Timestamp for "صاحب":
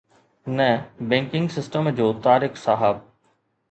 2.67-3.09